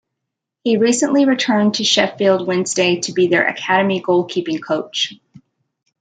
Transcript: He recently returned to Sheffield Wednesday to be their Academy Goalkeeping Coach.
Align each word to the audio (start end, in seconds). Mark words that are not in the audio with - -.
He 0.63 0.77
recently 0.77 1.25
returned 1.27 1.75
to 1.75 1.83
Sheffield 1.83 2.47
Wednesday 2.47 3.01
to 3.01 3.13
be 3.13 3.27
their 3.27 3.47
Academy 3.47 4.01
Goalkeeping 4.01 4.59
Coach. 4.59 5.13